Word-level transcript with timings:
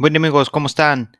Bueno 0.00 0.16
amigos, 0.16 0.48
¿cómo 0.48 0.66
están? 0.66 1.18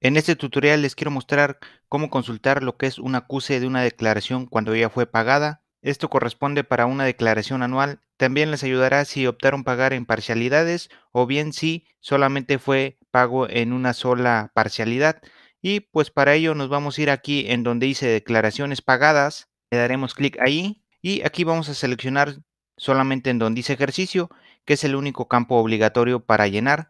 En 0.00 0.16
este 0.16 0.36
tutorial 0.36 0.82
les 0.82 0.94
quiero 0.94 1.10
mostrar 1.10 1.58
cómo 1.88 2.10
consultar 2.10 2.62
lo 2.62 2.76
que 2.76 2.86
es 2.86 3.00
un 3.00 3.16
acuse 3.16 3.58
de 3.58 3.66
una 3.66 3.82
declaración 3.82 4.46
cuando 4.46 4.72
ya 4.76 4.88
fue 4.88 5.04
pagada. 5.04 5.64
Esto 5.82 6.08
corresponde 6.08 6.62
para 6.62 6.86
una 6.86 7.02
declaración 7.02 7.64
anual. 7.64 7.98
También 8.16 8.52
les 8.52 8.62
ayudará 8.62 9.04
si 9.04 9.26
optaron 9.26 9.64
pagar 9.64 9.92
en 9.94 10.06
parcialidades 10.06 10.90
o 11.10 11.26
bien 11.26 11.52
si 11.52 11.88
solamente 11.98 12.60
fue 12.60 13.00
pago 13.10 13.50
en 13.50 13.72
una 13.72 13.94
sola 13.94 14.52
parcialidad. 14.54 15.20
Y 15.60 15.80
pues 15.80 16.12
para 16.12 16.34
ello 16.34 16.54
nos 16.54 16.68
vamos 16.68 16.98
a 16.98 17.02
ir 17.02 17.10
aquí 17.10 17.46
en 17.48 17.64
donde 17.64 17.86
dice 17.86 18.06
declaraciones 18.06 18.80
pagadas. 18.80 19.48
Le 19.72 19.78
daremos 19.78 20.14
clic 20.14 20.38
ahí 20.40 20.84
y 21.02 21.22
aquí 21.22 21.42
vamos 21.42 21.68
a 21.68 21.74
seleccionar 21.74 22.36
solamente 22.76 23.30
en 23.30 23.40
donde 23.40 23.58
dice 23.58 23.72
ejercicio, 23.72 24.30
que 24.64 24.74
es 24.74 24.84
el 24.84 24.94
único 24.94 25.26
campo 25.26 25.56
obligatorio 25.56 26.24
para 26.24 26.46
llenar 26.46 26.88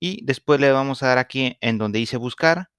y 0.00 0.24
después 0.24 0.58
le 0.58 0.72
vamos 0.72 1.02
a 1.02 1.08
dar 1.08 1.18
aquí 1.18 1.58
en 1.60 1.78
donde 1.78 1.98
dice 1.98 2.16
buscar 2.16 2.70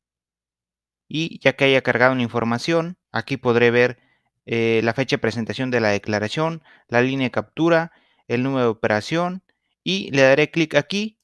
y 1.08 1.40
ya 1.40 1.54
que 1.54 1.66
haya 1.66 1.82
cargado 1.82 2.14
una 2.14 2.24
información, 2.24 2.98
aquí 3.12 3.38
podré 3.38 3.70
ver 3.70 4.00
eh, 4.46 4.82
la 4.84 4.94
fecha 4.94 5.18
de 5.18 5.22
presentación 5.22 5.70
de 5.70 5.82
la 5.82 5.90
declaración, 5.90 6.64
la 6.88 7.02
línea 7.02 7.28
de 7.28 7.32
captura, 7.32 7.92
el 8.28 8.44
número 8.44 8.64
de 8.64 8.72
operación 8.72 9.44
y 9.84 10.10
le 10.12 10.24
daré 10.24 10.52
clic 10.52 10.74
aquí 10.76 11.20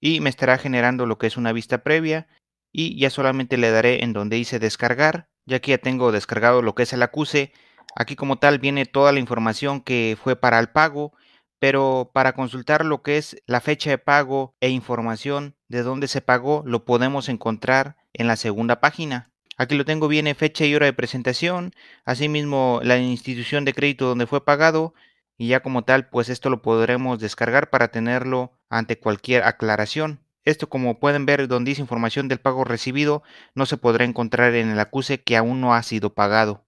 y 0.00 0.20
me 0.20 0.30
estará 0.30 0.58
generando 0.58 1.06
lo 1.06 1.18
que 1.18 1.26
es 1.26 1.36
una 1.36 1.52
vista 1.52 1.82
previa 1.82 2.26
y 2.72 2.98
ya 2.98 3.10
solamente 3.10 3.56
le 3.56 3.70
daré 3.70 4.02
en 4.02 4.12
donde 4.12 4.36
dice 4.36 4.58
descargar, 4.58 5.28
ya 5.46 5.60
que 5.60 5.72
ya 5.72 5.78
tengo 5.78 6.10
descargado 6.10 6.60
lo 6.60 6.74
que 6.74 6.82
es 6.82 6.92
el 6.92 7.02
acuse. 7.02 7.52
Aquí 7.94 8.16
como 8.16 8.38
tal 8.38 8.58
viene 8.58 8.86
toda 8.86 9.12
la 9.12 9.20
información 9.20 9.80
que 9.80 10.16
fue 10.20 10.34
para 10.34 10.58
el 10.58 10.70
pago 10.70 11.12
pero 11.58 12.10
para 12.12 12.34
consultar 12.34 12.84
lo 12.84 13.02
que 13.02 13.18
es 13.18 13.42
la 13.46 13.60
fecha 13.60 13.90
de 13.90 13.98
pago 13.98 14.54
e 14.60 14.68
información 14.68 15.56
de 15.68 15.82
dónde 15.82 16.08
se 16.08 16.20
pagó, 16.20 16.62
lo 16.66 16.84
podemos 16.84 17.28
encontrar 17.28 17.96
en 18.12 18.26
la 18.26 18.36
segunda 18.36 18.80
página. 18.80 19.30
Aquí 19.56 19.76
lo 19.76 19.84
tengo, 19.84 20.08
viene 20.08 20.34
fecha 20.34 20.64
y 20.64 20.74
hora 20.74 20.86
de 20.86 20.92
presentación, 20.92 21.72
asimismo 22.04 22.80
la 22.82 22.98
institución 22.98 23.64
de 23.64 23.72
crédito 23.72 24.06
donde 24.06 24.26
fue 24.26 24.44
pagado 24.44 24.94
y 25.36 25.48
ya 25.48 25.60
como 25.60 25.82
tal, 25.82 26.08
pues 26.08 26.28
esto 26.28 26.50
lo 26.50 26.62
podremos 26.62 27.18
descargar 27.18 27.70
para 27.70 27.88
tenerlo 27.88 28.52
ante 28.68 28.98
cualquier 28.98 29.44
aclaración. 29.44 30.20
Esto 30.44 30.68
como 30.68 31.00
pueden 31.00 31.24
ver 31.24 31.48
donde 31.48 31.70
dice 31.70 31.80
información 31.80 32.28
del 32.28 32.40
pago 32.40 32.64
recibido 32.64 33.22
no 33.54 33.64
se 33.64 33.78
podrá 33.78 34.04
encontrar 34.04 34.54
en 34.54 34.70
el 34.70 34.78
acuse 34.78 35.22
que 35.22 35.36
aún 35.36 35.60
no 35.60 35.74
ha 35.74 35.82
sido 35.82 36.14
pagado. 36.14 36.63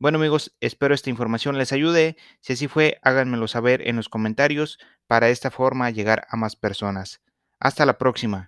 Bueno 0.00 0.18
amigos, 0.18 0.54
espero 0.60 0.94
esta 0.94 1.10
información 1.10 1.58
les 1.58 1.72
ayude. 1.72 2.16
Si 2.40 2.52
así 2.52 2.68
fue, 2.68 2.98
háganmelo 3.02 3.48
saber 3.48 3.86
en 3.88 3.96
los 3.96 4.08
comentarios 4.08 4.78
para 5.06 5.28
esta 5.28 5.50
forma 5.50 5.90
llegar 5.90 6.26
a 6.30 6.36
más 6.36 6.56
personas. 6.56 7.20
Hasta 7.60 7.84
la 7.86 7.98
próxima. 7.98 8.46